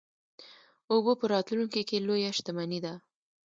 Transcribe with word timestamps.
اوبه 0.91 1.13
په 1.19 1.25
راتلونکي 1.33 1.81
کې 1.89 1.97
لویه 2.07 2.31
شتمني 2.37 2.79
ده. 2.85 2.93